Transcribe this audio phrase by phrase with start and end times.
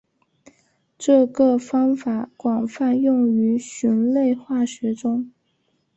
[0.97, 5.31] 这个方法广泛用于甾类化学中。